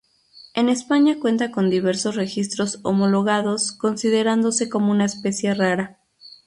[0.55, 5.99] En España cuenta con diversos registros homologados, considerándose como una especie rara.